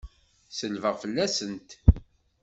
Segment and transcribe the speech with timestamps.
[0.57, 1.69] Selbeɣ fell-asent!